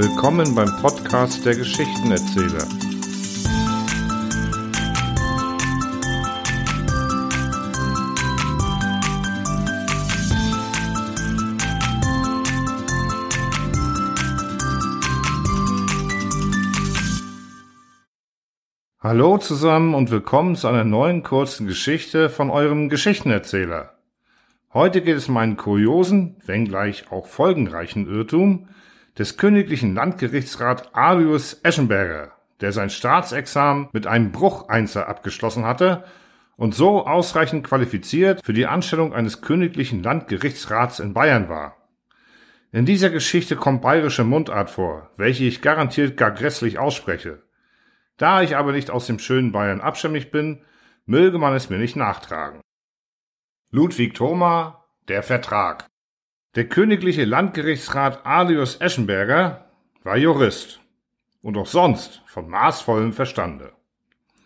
Willkommen 0.00 0.54
beim 0.54 0.68
Podcast 0.80 1.44
der 1.44 1.56
Geschichtenerzähler. 1.56 2.68
Hallo 19.00 19.38
zusammen 19.38 19.94
und 19.94 20.12
willkommen 20.12 20.54
zu 20.54 20.68
einer 20.68 20.84
neuen 20.84 21.24
kurzen 21.24 21.66
Geschichte 21.66 22.30
von 22.30 22.50
eurem 22.50 22.88
Geschichtenerzähler. 22.88 23.98
Heute 24.72 25.02
geht 25.02 25.16
es 25.16 25.28
um 25.28 25.36
einen 25.38 25.56
kuriosen, 25.56 26.36
wenngleich 26.46 27.10
auch 27.10 27.26
folgenreichen 27.26 28.06
Irrtum 28.06 28.68
des 29.18 29.36
königlichen 29.36 29.94
Landgerichtsrat 29.94 30.94
Arius 30.94 31.60
Eschenberger, 31.64 32.32
der 32.60 32.72
sein 32.72 32.88
Staatsexamen 32.88 33.88
mit 33.92 34.06
einem 34.06 34.30
Brucheinser 34.30 35.08
abgeschlossen 35.08 35.64
hatte 35.64 36.04
und 36.56 36.74
so 36.74 37.06
ausreichend 37.06 37.66
qualifiziert 37.66 38.40
für 38.44 38.52
die 38.52 38.66
Anstellung 38.66 39.12
eines 39.12 39.40
königlichen 39.40 40.02
Landgerichtsrats 40.02 41.00
in 41.00 41.14
Bayern 41.14 41.48
war. 41.48 41.76
In 42.70 42.84
dieser 42.84 43.10
Geschichte 43.10 43.56
kommt 43.56 43.82
bayerische 43.82 44.24
Mundart 44.24 44.70
vor, 44.70 45.10
welche 45.16 45.44
ich 45.44 45.62
garantiert 45.62 46.16
gar 46.16 46.30
grässlich 46.30 46.78
ausspreche. 46.78 47.42
Da 48.18 48.42
ich 48.42 48.56
aber 48.56 48.72
nicht 48.72 48.90
aus 48.90 49.06
dem 49.06 49.18
schönen 49.18 49.52
Bayern 49.52 49.80
abstämmig 49.80 50.30
bin, 50.30 50.62
möge 51.06 51.38
man 51.38 51.54
es 51.54 51.70
mir 51.70 51.78
nicht 51.78 51.96
nachtragen. 51.96 52.60
Ludwig 53.70 54.14
Thoma, 54.14 54.84
der 55.08 55.22
Vertrag. 55.22 55.87
Der 56.58 56.68
königliche 56.68 57.24
Landgerichtsrat 57.24 58.26
Alius 58.26 58.80
Eschenberger 58.80 59.66
war 60.02 60.16
Jurist 60.16 60.80
und 61.40 61.56
auch 61.56 61.68
sonst 61.68 62.20
von 62.26 62.48
maßvollem 62.48 63.12
Verstande. 63.12 63.74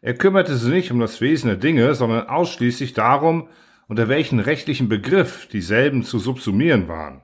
Er 0.02 0.12
kümmerte 0.12 0.54
sich 0.54 0.70
nicht 0.70 0.92
um 0.92 1.00
das 1.00 1.22
Wesen 1.22 1.46
der 1.46 1.56
Dinge, 1.56 1.94
sondern 1.94 2.28
ausschließlich 2.28 2.92
darum, 2.92 3.48
unter 3.88 4.10
welchen 4.10 4.40
rechtlichen 4.40 4.90
Begriff 4.90 5.46
dieselben 5.46 6.02
zu 6.02 6.18
subsumieren 6.18 6.86
waren. 6.86 7.22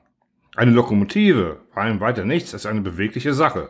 Eine 0.55 0.71
Lokomotive 0.71 1.59
war 1.75 1.87
ihm 1.87 1.99
weiter 1.99 2.25
nichts 2.25 2.55
als 2.55 2.65
eine 2.65 2.81
bewegliche 2.81 3.35
Sache 3.35 3.69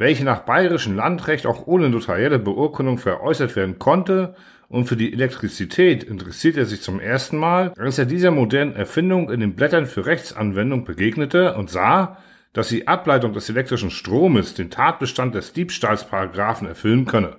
welche 0.00 0.24
nach 0.24 0.40
bayerischem 0.40 0.96
Landrecht 0.96 1.44
auch 1.44 1.66
ohne 1.66 1.90
notarielle 1.90 2.38
Beurkundung 2.38 2.96
veräußert 2.96 3.54
werden 3.54 3.78
konnte, 3.78 4.34
und 4.70 4.84
für 4.84 4.96
die 4.96 5.12
Elektrizität 5.12 6.04
interessiert 6.04 6.56
er 6.56 6.64
sich 6.64 6.80
zum 6.80 7.00
ersten 7.00 7.36
Mal, 7.36 7.72
als 7.76 7.98
er 7.98 8.06
dieser 8.06 8.30
modernen 8.30 8.76
Erfindung 8.76 9.28
in 9.28 9.40
den 9.40 9.56
Blättern 9.56 9.84
für 9.84 10.06
Rechtsanwendung 10.06 10.84
begegnete 10.84 11.56
und 11.56 11.68
sah, 11.68 12.18
dass 12.52 12.68
die 12.68 12.86
Ableitung 12.86 13.32
des 13.32 13.48
elektrischen 13.48 13.90
Stromes 13.90 14.54
den 14.54 14.70
Tatbestand 14.70 15.34
des 15.34 15.52
Diebstahlsparagraphen 15.54 16.68
erfüllen 16.68 17.04
könne. 17.04 17.38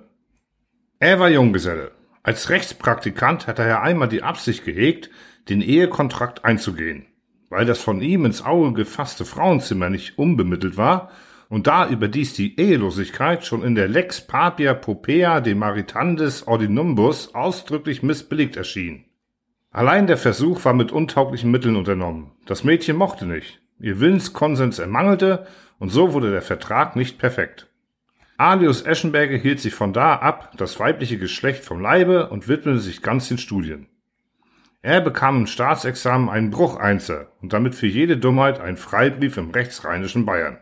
Er 0.98 1.20
war 1.20 1.30
Junggeselle. 1.30 1.92
Als 2.22 2.50
Rechtspraktikant 2.50 3.46
hatte 3.46 3.62
er 3.62 3.82
einmal 3.82 4.08
die 4.08 4.22
Absicht 4.22 4.66
gehegt, 4.66 5.08
den 5.48 5.62
Ehekontrakt 5.62 6.44
einzugehen. 6.44 7.06
Weil 7.48 7.64
das 7.64 7.80
von 7.80 8.02
ihm 8.02 8.26
ins 8.26 8.44
Auge 8.44 8.74
gefasste 8.74 9.24
Frauenzimmer 9.24 9.88
nicht 9.88 10.18
unbemittelt 10.18 10.76
war, 10.76 11.10
und 11.52 11.66
da 11.66 11.86
überdies 11.86 12.32
die 12.32 12.58
Ehelosigkeit 12.58 13.44
schon 13.44 13.62
in 13.62 13.74
der 13.74 13.86
Lex 13.86 14.26
Papia 14.26 14.72
Popea 14.72 15.42
de 15.42 15.54
Maritandis 15.54 16.46
Ordinumbus 16.46 17.34
ausdrücklich 17.34 18.02
missbilligt 18.02 18.56
erschien. 18.56 19.04
Allein 19.70 20.06
der 20.06 20.16
Versuch 20.16 20.64
war 20.64 20.72
mit 20.72 20.92
untauglichen 20.92 21.50
Mitteln 21.50 21.76
unternommen. 21.76 22.30
Das 22.46 22.64
Mädchen 22.64 22.96
mochte 22.96 23.26
nicht. 23.26 23.60
Ihr 23.78 24.00
Willenskonsens 24.00 24.78
ermangelte 24.78 25.46
und 25.78 25.90
so 25.90 26.14
wurde 26.14 26.30
der 26.30 26.40
Vertrag 26.40 26.96
nicht 26.96 27.18
perfekt. 27.18 27.66
Alius 28.38 28.80
Eschenberger 28.86 29.36
hielt 29.36 29.60
sich 29.60 29.74
von 29.74 29.92
da 29.92 30.14
ab, 30.14 30.52
das 30.56 30.80
weibliche 30.80 31.18
Geschlecht 31.18 31.66
vom 31.66 31.82
Leibe 31.82 32.30
und 32.30 32.48
widmete 32.48 32.78
sich 32.78 33.02
ganz 33.02 33.28
den 33.28 33.36
Studien. 33.36 33.88
Er 34.80 35.02
bekam 35.02 35.40
im 35.40 35.46
Staatsexamen 35.46 36.30
einen 36.30 36.48
Brucheinser 36.48 37.30
und 37.42 37.52
damit 37.52 37.74
für 37.74 37.88
jede 37.88 38.16
Dummheit 38.16 38.58
einen 38.58 38.78
Freibrief 38.78 39.36
im 39.36 39.50
rechtsrheinischen 39.50 40.24
Bayern. 40.24 40.56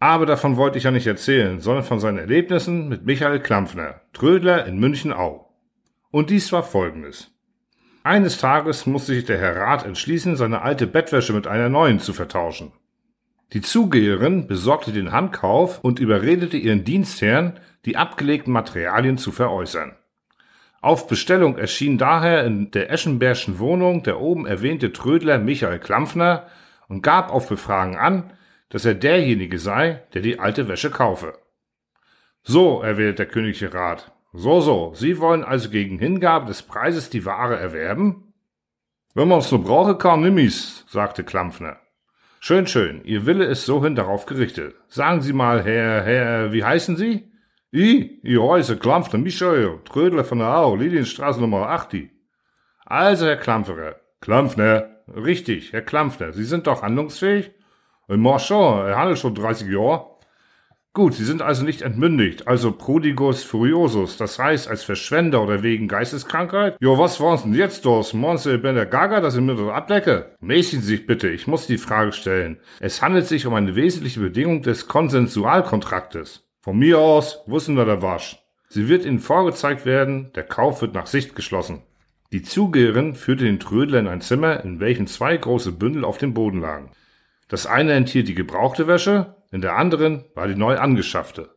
Aber 0.00 0.24
davon 0.24 0.56
wollte 0.56 0.78
ich 0.78 0.84
ja 0.84 0.90
nicht 0.90 1.06
erzählen, 1.06 1.60
sondern 1.60 1.84
von 1.84 2.00
seinen 2.00 2.16
Erlebnissen 2.16 2.88
mit 2.88 3.04
Michael 3.04 3.38
Klampfner, 3.38 4.00
Trödler 4.14 4.64
in 4.66 4.78
München-Au. 4.78 5.46
Und 6.10 6.30
dies 6.30 6.50
war 6.52 6.62
folgendes. 6.62 7.30
Eines 8.02 8.38
Tages 8.38 8.86
musste 8.86 9.12
sich 9.12 9.26
der 9.26 9.38
Herr 9.38 9.56
Rat 9.56 9.84
entschließen, 9.84 10.36
seine 10.36 10.62
alte 10.62 10.86
Bettwäsche 10.86 11.34
mit 11.34 11.46
einer 11.46 11.68
neuen 11.68 12.00
zu 12.00 12.14
vertauschen. 12.14 12.72
Die 13.52 13.60
Zugeherin 13.60 14.46
besorgte 14.46 14.92
den 14.92 15.12
Handkauf 15.12 15.80
und 15.80 16.00
überredete 16.00 16.56
ihren 16.56 16.84
Dienstherrn, 16.84 17.60
die 17.84 17.98
abgelegten 17.98 18.54
Materialien 18.54 19.18
zu 19.18 19.32
veräußern. 19.32 19.96
Auf 20.80 21.08
Bestellung 21.08 21.58
erschien 21.58 21.98
daher 21.98 22.44
in 22.46 22.70
der 22.70 22.90
Eschenbergschen 22.90 23.58
Wohnung 23.58 24.02
der 24.02 24.18
oben 24.18 24.46
erwähnte 24.46 24.94
Trödler 24.94 25.38
Michael 25.38 25.78
Klampfner 25.78 26.46
und 26.88 27.02
gab 27.02 27.30
auf 27.30 27.50
Befragen 27.50 27.96
an, 27.96 28.32
dass 28.70 28.84
er 28.84 28.94
derjenige 28.94 29.58
sei, 29.58 30.02
der 30.14 30.22
die 30.22 30.38
alte 30.38 30.68
Wäsche 30.68 30.90
kaufe. 30.90 31.38
So, 32.42 32.80
erwählt 32.80 33.18
der 33.18 33.26
königliche 33.26 33.74
Rat. 33.74 34.12
So, 34.32 34.60
so, 34.60 34.92
Sie 34.94 35.18
wollen 35.18 35.44
also 35.44 35.68
gegen 35.70 35.98
Hingabe 35.98 36.46
des 36.46 36.62
Preises 36.62 37.10
die 37.10 37.26
Ware 37.26 37.58
erwerben? 37.58 38.32
Wenn 39.14 39.28
man's 39.28 39.50
nur 39.50 39.62
brauche, 39.62 39.98
kann 39.98 40.22
nimm 40.22 40.38
ich's, 40.38 40.84
sagte 40.88 41.24
Klampfner. 41.24 41.78
Schön, 42.38 42.66
schön, 42.66 43.04
Ihr 43.04 43.26
Wille 43.26 43.44
ist 43.44 43.66
so 43.66 43.82
hin 43.82 43.96
darauf 43.96 44.24
gerichtet. 44.24 44.74
Sagen 44.88 45.20
Sie 45.20 45.32
mal, 45.32 45.62
Herr, 45.62 46.02
Herr, 46.02 46.52
wie 46.52 46.64
heißen 46.64 46.96
Sie? 46.96 47.30
I, 47.72 48.20
ich 48.22 48.40
heiße 48.40 48.78
Klampfner 48.78 49.18
Michael, 49.18 49.80
Trödler 49.84 50.24
von 50.24 50.38
der 50.38 50.56
Au, 50.56 50.74
Lilienstraße 50.74 51.40
Nummer 51.40 51.68
80. 51.68 52.10
Also, 52.86 53.26
Herr 53.26 53.36
Klampferer. 53.36 53.96
Klampfner. 54.20 55.02
Richtig, 55.08 55.72
Herr 55.72 55.82
Klampfner. 55.82 56.32
Sie 56.32 56.44
sind 56.44 56.66
doch 56.66 56.82
handlungsfähig? 56.82 57.50
Ein 58.10 58.22
Marchand, 58.22 58.88
er 58.88 58.96
handelt 58.98 59.20
schon 59.20 59.36
30 59.36 59.68
Jahre. 59.68 60.06
Gut, 60.92 61.14
Sie 61.14 61.24
sind 61.24 61.42
also 61.42 61.64
nicht 61.64 61.82
entmündigt, 61.82 62.48
also 62.48 62.72
prodigus 62.72 63.44
furiosus, 63.44 64.16
das 64.16 64.36
heißt 64.36 64.66
als 64.66 64.82
Verschwender 64.82 65.40
oder 65.44 65.62
wegen 65.62 65.86
Geisteskrankheit? 65.86 66.76
Jo, 66.80 66.98
was 66.98 67.20
waren's 67.20 67.44
denn 67.44 67.54
jetzt 67.54 67.84
dos? 67.84 68.12
Monse 68.12 68.58
ben 68.58 68.74
der 68.74 68.86
Gaga, 68.86 69.20
dass 69.20 69.36
ich 69.36 69.40
mir 69.40 69.54
das 69.54 69.68
abdecke? 69.68 70.34
Mäßigen 70.40 70.82
Sie 70.82 70.96
sich 70.96 71.06
bitte, 71.06 71.28
ich 71.28 71.46
muss 71.46 71.68
die 71.68 71.78
Frage 71.78 72.10
stellen. 72.10 72.58
Es 72.80 73.00
handelt 73.00 73.28
sich 73.28 73.46
um 73.46 73.54
eine 73.54 73.76
wesentliche 73.76 74.18
Bedingung 74.18 74.62
des 74.62 74.88
Konsensualkontraktes. 74.88 76.48
Von 76.62 76.80
mir 76.80 76.98
aus, 76.98 77.44
wussten 77.46 77.76
wir 77.76 77.84
der 77.84 78.02
Wasch. 78.02 78.42
Sie 78.68 78.88
wird 78.88 79.04
Ihnen 79.04 79.20
vorgezeigt 79.20 79.86
werden, 79.86 80.32
der 80.34 80.42
Kauf 80.42 80.82
wird 80.82 80.94
nach 80.94 81.06
Sicht 81.06 81.36
geschlossen. 81.36 81.82
Die 82.32 82.42
Zugeherin 82.42 83.14
führte 83.14 83.44
den 83.44 83.60
Trödler 83.60 84.00
in 84.00 84.08
ein 84.08 84.20
Zimmer, 84.20 84.64
in 84.64 84.80
welchem 84.80 85.06
zwei 85.06 85.36
große 85.36 85.70
Bündel 85.70 86.04
auf 86.04 86.18
dem 86.18 86.34
Boden 86.34 86.60
lagen. 86.60 86.90
Das 87.50 87.66
eine 87.66 87.92
enthielt 87.94 88.28
die 88.28 88.36
gebrauchte 88.36 88.86
Wäsche, 88.86 89.34
in 89.50 89.60
der 89.60 89.76
anderen 89.76 90.24
war 90.36 90.46
die 90.46 90.54
neu 90.54 90.78
angeschaffte. 90.78 91.50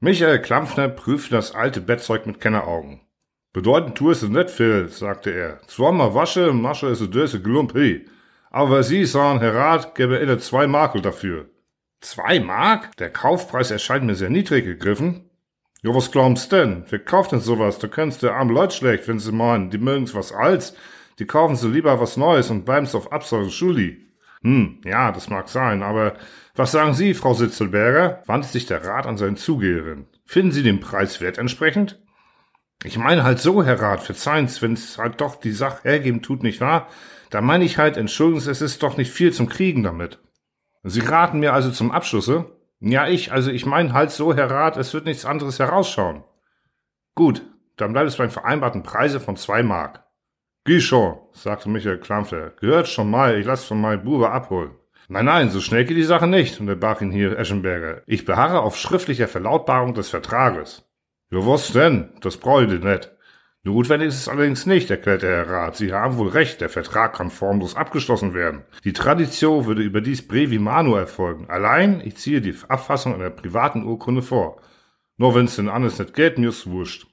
Michael 0.00 0.40
Klampfner 0.42 0.88
prüfte 0.88 1.30
das 1.30 1.54
alte 1.54 1.80
Bettzeug 1.80 2.26
mit 2.26 2.40
Kenneraugen. 2.40 3.00
Bedeutend 3.54 3.96
tu 3.96 4.10
es 4.10 4.22
nicht 4.22 4.50
viel, 4.50 4.88
sagte 4.88 5.30
er. 5.30 5.60
Zweimal 5.66 6.14
wasche, 6.14 6.52
masche 6.52 6.88
es 6.88 6.98
döse 7.10 7.40
Glumpi. 7.40 8.06
Aber 8.50 8.82
Sie 8.82 9.06
sagen, 9.06 9.40
Herr 9.40 9.54
Rat, 9.54 9.94
gäbe 9.94 10.18
er 10.18 10.38
zwei 10.38 10.66
Mark 10.66 11.02
dafür. 11.02 11.48
Zwei 12.02 12.40
Mark? 12.40 12.94
Der 12.98 13.10
Kaufpreis 13.10 13.70
erscheint 13.70 14.04
mir 14.04 14.14
sehr 14.14 14.28
niedrig 14.28 14.66
gegriffen. 14.66 15.30
Jo, 15.82 15.94
was 15.94 16.10
glaubst 16.10 16.52
denn? 16.52 16.84
Wer 16.90 16.98
kauft 16.98 17.32
denn 17.32 17.40
sowas? 17.40 17.78
Da 17.78 17.88
kennst 17.88 18.22
du 18.22 18.30
arme 18.30 18.52
Leute 18.52 18.76
schlecht, 18.76 19.08
wenn 19.08 19.18
sie 19.18 19.32
meinen, 19.32 19.70
die 19.70 19.78
mögen's 19.78 20.14
was 20.14 20.32
alts. 20.32 20.74
Die 21.18 21.26
kaufen 21.26 21.56
sie 21.56 21.68
lieber 21.68 21.98
was 21.98 22.18
Neues 22.18 22.50
und 22.50 22.66
bleiben's 22.66 22.94
auf 22.94 23.10
Absage 23.10 23.50
Schuli. 23.50 24.11
Hm, 24.42 24.80
ja, 24.84 25.12
das 25.12 25.30
mag 25.30 25.48
sein, 25.48 25.82
aber 25.82 26.14
was 26.54 26.72
sagen 26.72 26.94
Sie, 26.94 27.14
Frau 27.14 27.32
Sitzelberger? 27.32 28.22
wandte 28.26 28.48
sich 28.48 28.66
der 28.66 28.84
Rat 28.84 29.06
an 29.06 29.16
seinen 29.16 29.36
Zugeherin. 29.36 30.06
Finden 30.26 30.52
Sie 30.52 30.62
den 30.62 30.80
Preis 30.80 31.20
wert 31.20 31.38
entsprechend? 31.38 32.00
Ich 32.84 32.98
meine 32.98 33.22
halt 33.22 33.38
so, 33.38 33.62
Herr 33.62 33.80
Rat, 33.80 34.02
verzeihen's, 34.02 34.60
wenn's 34.60 34.98
halt 34.98 35.20
doch 35.20 35.36
die 35.36 35.52
Sache 35.52 35.82
hergeben 35.84 36.22
tut, 36.22 36.42
nicht 36.42 36.60
wahr? 36.60 36.88
Da 37.30 37.40
meine 37.40 37.64
ich 37.64 37.78
halt, 37.78 37.96
entschuldigen 37.96 38.40
Sie, 38.40 38.50
es 38.50 38.60
ist 38.60 38.82
doch 38.82 38.96
nicht 38.96 39.12
viel 39.12 39.32
zum 39.32 39.48
Kriegen 39.48 39.82
damit. 39.82 40.18
Sie 40.82 41.00
raten 41.00 41.38
mir 41.38 41.52
also 41.52 41.70
zum 41.70 41.92
Abschlusse? 41.92 42.46
Ja, 42.80 43.06
ich, 43.06 43.30
also 43.30 43.52
ich 43.52 43.64
meine 43.64 43.92
halt 43.92 44.10
so, 44.10 44.34
Herr 44.34 44.50
Rat, 44.50 44.76
es 44.76 44.92
wird 44.92 45.06
nichts 45.06 45.24
anderes 45.24 45.60
herausschauen. 45.60 46.24
Gut, 47.14 47.42
dann 47.76 47.92
bleibt 47.92 48.08
es 48.08 48.16
beim 48.16 48.30
vereinbarten 48.30 48.82
Preise 48.82 49.20
von 49.20 49.36
zwei 49.36 49.62
Mark. 49.62 50.01
Geh 50.64 50.80
schon, 50.80 51.18
sagte 51.32 51.68
Michael 51.68 51.98
Klampfer. 51.98 52.52
Gehört 52.60 52.86
schon 52.86 53.10
mal, 53.10 53.36
ich 53.36 53.46
lass 53.46 53.64
von 53.64 53.80
meinem 53.80 54.04
Bube 54.04 54.30
abholen. 54.30 54.70
Nein, 55.08 55.24
nein, 55.24 55.50
so 55.50 55.60
schnell 55.60 55.84
geht 55.84 55.96
die 55.96 56.04
Sache 56.04 56.28
nicht, 56.28 56.60
unterbrach 56.60 57.00
ihn 57.00 57.10
hier 57.10 57.36
Eschenberger. 57.36 58.02
Ich 58.06 58.24
beharre 58.24 58.60
auf 58.60 58.76
schriftlicher 58.76 59.26
Verlautbarung 59.26 59.92
des 59.94 60.08
Vertrages. 60.08 60.88
Ja, 61.30 61.44
was 61.44 61.72
denn? 61.72 62.12
Das 62.20 62.36
brauche 62.36 62.64
ich 62.64 62.82
nicht. 62.82 63.10
Notwendig 63.64 64.08
ist 64.08 64.18
es 64.18 64.28
allerdings 64.28 64.64
nicht, 64.64 64.90
erklärte 64.90 65.26
Herr 65.26 65.48
Rat. 65.48 65.76
Sie 65.76 65.92
haben 65.92 66.16
wohl 66.16 66.28
recht, 66.28 66.60
der 66.60 66.68
Vertrag 66.68 67.14
kann 67.14 67.30
formlos 67.30 67.76
abgeschlossen 67.76 68.32
werden. 68.32 68.62
Die 68.84 68.92
Tradition 68.92 69.66
würde 69.66 69.82
überdies 69.82 70.26
brevi 70.26 70.58
manu 70.58 70.94
erfolgen. 70.94 71.48
Allein, 71.48 72.00
ich 72.04 72.16
ziehe 72.16 72.40
die 72.40 72.54
Abfassung 72.68 73.14
einer 73.14 73.30
privaten 73.30 73.84
Urkunde 73.84 74.22
vor. 74.22 74.60
Nur 75.16 75.34
wenn's 75.34 75.56
denn 75.56 75.68
alles 75.68 75.98
nicht 75.98 76.14
geht, 76.14 76.38
mir's 76.38 76.66
wurscht. 76.66 77.06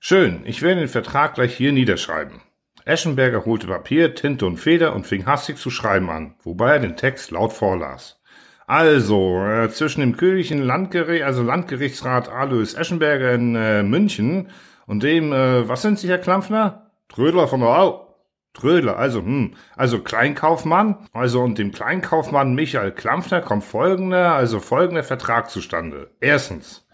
Schön, 0.00 0.42
ich 0.44 0.62
werde 0.62 0.80
den 0.80 0.88
Vertrag 0.88 1.34
gleich 1.34 1.56
hier 1.56 1.72
niederschreiben. 1.72 2.40
Eschenberger 2.84 3.44
holte 3.44 3.66
Papier, 3.66 4.14
Tinte 4.14 4.46
und 4.46 4.56
Feder 4.56 4.94
und 4.94 5.06
fing 5.06 5.26
hastig 5.26 5.56
zu 5.56 5.70
schreiben 5.70 6.10
an, 6.10 6.34
wobei 6.42 6.72
er 6.72 6.80
den 6.80 6.96
Text 6.96 7.30
laut 7.30 7.52
vorlas. 7.52 8.20
Also, 8.66 9.44
äh, 9.44 9.68
zwischen 9.70 10.00
dem 10.00 10.16
königlichen 10.16 10.62
Landgericht, 10.62 11.24
also 11.24 11.42
Landgerichtsrat 11.42 12.28
Alois 12.28 12.74
Eschenberger 12.74 13.32
in 13.34 13.54
äh, 13.54 13.82
München 13.82 14.48
und 14.86 15.02
dem, 15.02 15.32
äh, 15.32 15.68
was 15.68 15.82
sind 15.82 15.98
Sie, 15.98 16.08
Herr 16.08 16.18
Klampfner? 16.18 16.90
Trödler 17.08 17.48
von 17.48 17.60
der 17.60 17.68
Au. 17.68 18.08
Trödler, 18.54 18.98
also, 18.98 19.20
hm, 19.20 19.54
also 19.76 20.00
Kleinkaufmann, 20.00 21.08
also 21.12 21.40
und 21.40 21.58
dem 21.58 21.72
Kleinkaufmann 21.72 22.54
Michael 22.54 22.92
Klampfner 22.92 23.40
kommt 23.40 23.64
folgender, 23.64 24.34
also 24.34 24.60
folgender 24.60 25.02
Vertrag 25.02 25.50
zustande. 25.50 26.10
Erstens, 26.20 26.86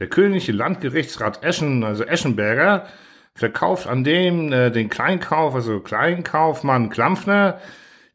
der 0.00 0.08
königliche 0.08 0.52
Landgerichtsrat 0.52 1.44
Eschen, 1.44 1.84
also 1.84 2.04
Eschenberger, 2.04 2.86
verkauft 3.34 3.86
an 3.86 4.04
dem 4.04 4.52
äh, 4.52 4.70
den 4.70 4.88
Kleinkauf, 4.88 5.54
also 5.54 5.80
Kleinkaufmann 5.80 6.90
Klampfner, 6.90 7.60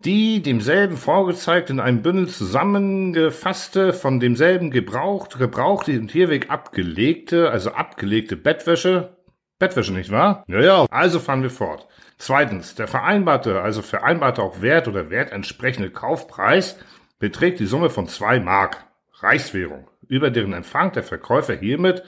die 0.06 0.42
demselben 0.42 0.96
vorgezeigt 0.96 1.70
in 1.70 1.82
einem 1.82 2.02
Bündel 2.02 2.30
zusammengefasste, 2.30 3.92
von 3.92 4.22
demselben 4.22 4.72
gebraucht, 4.72 5.38
gebrauchte 5.38 6.00
und 6.00 6.12
hierweg 6.12 6.50
abgelegte, 6.50 7.52
also 7.52 7.72
abgelegte 7.72 8.38
Bettwäsche, 8.38 9.18
Bettwäsche, 9.60 9.92
nicht 9.92 10.10
wahr? 10.10 10.46
Ja, 10.48 10.62
ja. 10.62 10.86
Also 10.90 11.20
fahren 11.20 11.44
wir 11.44 11.50
fort. 11.50 11.86
Zweitens, 12.18 12.76
der 12.76 12.88
vereinbarte, 12.88 13.62
also 13.62 13.82
vereinbarte 13.82 14.42
auch 14.42 14.62
Wert 14.62 14.88
oder 14.88 15.10
wertentsprechende 15.10 15.90
Kaufpreis 15.90 16.78
beträgt 17.20 17.60
die 17.60 17.66
Summe 17.66 17.90
von 17.90 18.08
zwei 18.08 18.40
Mark, 18.40 18.86
Reichswährung, 19.20 19.90
über 20.08 20.30
deren 20.32 20.54
Empfang 20.54 20.94
der 20.94 21.04
Verkäufer 21.04 21.56
hiermit, 21.56 22.04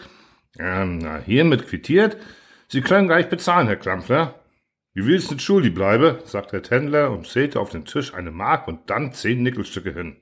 ähm, 0.58 1.06
hiermit 1.26 1.68
quittiert. 1.68 2.16
Sie 2.72 2.80
können 2.80 3.10
gleich 3.10 3.28
bezahlen, 3.28 3.68
Herr 3.68 3.76
Klampfer. 3.76 4.36
Wie 4.94 5.06
willst 5.06 5.30
nicht 5.30 5.44
schuldig 5.44 5.74
bleibe, 5.74 6.20
sagte 6.24 6.52
der 6.54 6.64
Tändler 6.64 7.12
und 7.12 7.28
zählte 7.28 7.60
auf 7.60 7.70
den 7.70 7.84
Tisch 7.84 8.14
eine 8.14 8.32
Mark 8.32 8.66
und 8.70 8.90
dann 8.90 9.12
zehn 9.12 9.44
Nickelstücke 9.44 9.92
hin. 9.92 10.16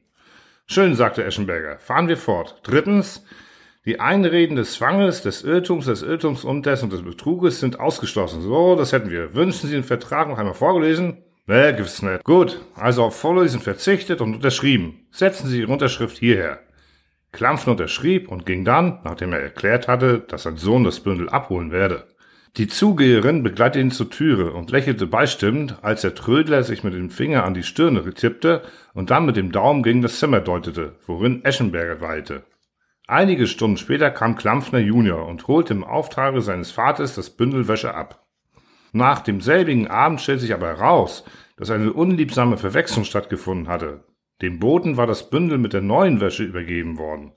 Schön, 0.66 0.96
sagte 0.96 1.24
Eschenberger. 1.24 1.78
Fahren 1.78 2.08
wir 2.08 2.18
fort. 2.18 2.60
Drittens, 2.64 3.24
die 3.86 4.00
Einreden 4.00 4.56
des 4.56 4.74
Zwanges, 4.74 5.22
des 5.22 5.44
Irrtums, 5.44 5.86
des 5.86 6.02
Irrtums 6.02 6.44
und 6.44 6.66
des 6.66 6.82
und 6.82 6.92
des 6.92 7.04
Betruges 7.04 7.60
sind 7.60 7.80
ausgeschlossen. 7.80 8.42
So, 8.42 8.76
das 8.76 8.94
hätten 8.94 9.12
wir. 9.12 9.36
Wünschen 9.36 9.70
Sie 9.70 9.76
den 9.76 9.84
Vertrag 9.84 10.28
noch 10.28 10.40
einmal 10.40 10.56
vorgelesen? 10.56 11.24
Nee, 11.46 11.74
gewiss 11.74 12.02
nicht. 12.02 12.24
Gut, 12.24 12.60
also 12.74 13.04
auf 13.04 13.16
Vorlesen 13.16 13.62
verzichtet 13.62 14.22
und 14.22 14.34
unterschrieben. 14.34 15.06
Setzen 15.12 15.50
Sie 15.50 15.60
Ihre 15.60 15.72
Unterschrift 15.72 16.18
hierher. 16.18 16.62
Klampfen 17.32 17.70
unterschrieb 17.70 18.28
und 18.28 18.48
ging 18.48 18.66
dann, 18.66 19.02
nachdem 19.04 19.34
er 19.34 19.40
erklärt 19.40 19.88
hatte, 19.88 20.18
dass 20.28 20.42
sein 20.44 20.58
Sohn 20.58 20.84
das 20.84 21.00
Bündel 21.00 21.30
abholen 21.30 21.72
werde. 21.72 22.08
Die 22.58 22.68
Zugeherin 22.68 23.44
begleitete 23.44 23.80
ihn 23.80 23.92
zur 23.92 24.10
Türe 24.10 24.52
und 24.52 24.72
lächelte 24.72 25.06
beistimmend, 25.06 25.78
als 25.84 26.02
der 26.02 26.16
Trödler 26.16 26.64
sich 26.64 26.84
mit 26.84 26.94
dem 26.94 27.10
Finger 27.10 27.44
an 27.44 27.54
die 27.54 27.64
Stirne 27.64 28.04
tippte 28.14 28.64
und 28.94 29.12
dann 29.12 29.26
mit 29.26 29.36
dem 29.36 29.52
Daumen 29.52 29.84
gegen 29.84 30.02
das 30.02 30.20
Zimmer 30.20 30.42
deutete, 30.42 30.96
worin 31.06 31.46
Eschenberger 31.46 32.02
weilte. 32.02 32.44
Einige 33.08 33.48
Stunden 33.48 33.78
später 33.78 34.12
kam 34.12 34.36
Klampfner 34.36 34.80
Junior 34.80 35.28
und 35.28 35.48
holte 35.48 35.74
im 35.74 35.84
Auftrage 35.84 36.42
seines 36.42 36.72
Vaters 36.72 37.16
das 37.16 37.30
Bündel 37.30 37.68
Wäsche 37.68 37.94
ab. 37.94 38.28
Nach 38.92 39.20
demselbigen 39.20 39.88
Abend 39.88 40.20
stellt 40.20 40.42
sich 40.42 40.54
aber 40.54 40.68
heraus, 40.68 41.24
dass 41.58 41.70
eine 41.70 41.94
unliebsame 41.94 42.58
Verwechslung 42.58 43.06
stattgefunden 43.06 43.68
hatte. 43.68 44.04
Dem 44.42 44.60
Boten 44.60 44.98
war 44.98 45.08
das 45.08 45.30
Bündel 45.30 45.58
mit 45.58 45.74
der 45.74 45.82
neuen 45.82 46.22
Wäsche 46.22 46.44
übergeben 46.44 46.98
worden. 46.98 47.34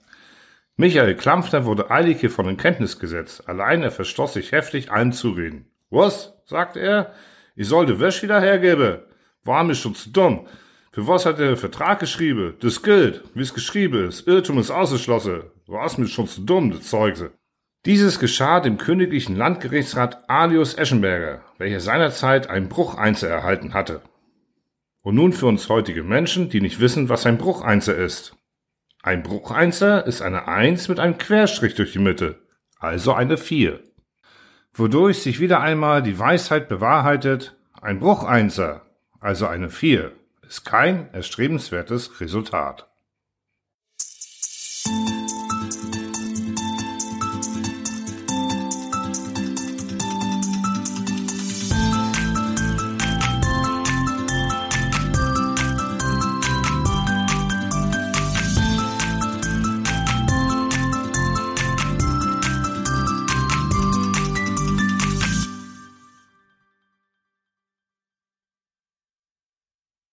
Michael 0.77 1.15
Klampfner 1.15 1.65
wurde 1.65 1.91
eilig 1.91 2.21
hiervon 2.21 2.49
in 2.49 2.57
Kenntnis 2.57 2.99
gesetzt. 2.99 3.49
Allein 3.49 3.83
er 3.83 3.91
verstoß 3.91 4.33
sich 4.33 4.53
heftig, 4.53 4.91
allen 4.91 5.13
zureden. 5.13 5.67
Was? 5.91 6.35
sagte 6.47 6.81
er. 6.81 7.13
Ich 7.55 7.69
soll 7.69 7.87
die 7.87 8.01
Wäsche 8.01 8.23
wieder 8.23 8.41
hergeben. 8.41 9.01
War 9.45 9.65
mir 9.65 9.75
schon 9.75 9.95
zu 9.95 10.11
dumm. 10.11 10.47
Für 10.93 11.07
was 11.07 11.27
hat 11.27 11.39
er 11.39 11.49
den 11.49 11.57
Vertrag 11.57 12.01
geschrieben? 12.01 12.55
Das 12.61 12.83
gilt, 12.83 13.23
wie 13.35 13.43
es 13.43 13.55
geschrieben 13.55 14.09
ist. 14.09 14.27
Irrtum 14.27 14.59
ist 14.59 14.71
ausgeschlossen. 14.71 15.45
War's 15.67 15.99
mir 15.99 16.07
schon 16.07 16.27
zu 16.27 16.43
dumm, 16.43 16.71
das 16.71 16.89
Zeugse. 16.89 17.33
Dieses 17.85 18.19
geschah 18.19 18.61
dem 18.61 18.79
königlichen 18.79 19.37
Landgerichtsrat 19.37 20.29
Alius 20.29 20.75
Eschenberger, 20.75 21.43
welcher 21.59 21.81
seinerzeit 21.81 22.49
einen 22.49 22.69
Brucheinzer 22.69 23.29
erhalten 23.29 23.75
hatte. 23.75 24.03
Und 25.03 25.17
nun 25.17 25.33
für 25.33 25.47
uns 25.47 25.69
heutige 25.69 26.05
Menschen, 26.05 26.49
die 26.49 26.61
nicht 26.61 26.79
wissen, 26.79 27.09
was 27.09 27.27
ein 27.27 27.39
Brucheinzer 27.39 27.97
ist. 27.97 28.37
Ein 29.05 29.25
Brucheinzer 29.25 30.07
ist 30.07 30.23
eine 30.23 30.47
Eins 30.47 30.87
mit 30.87 31.01
einem 31.01 31.19
Querstrich 31.19 31.75
durch 31.75 31.91
die 31.91 31.99
Mitte, 31.99 32.39
also 32.79 33.13
eine 33.13 33.37
Vier. 33.37 33.81
Wodurch 34.75 35.23
sich 35.23 35.41
wieder 35.41 35.61
einmal 35.61 36.05
die 36.05 36.21
Weisheit 36.21 36.69
bewahrheitet, 36.69 37.57
ein 37.81 37.99
Brucheinzer, 37.99 38.83
also 39.19 39.49
eine 39.49 39.71
Vier, 39.71 40.13
ist 40.47 40.65
kein 40.65 41.13
erstrebenswertes 41.13 42.21
Resultat. 42.21 42.92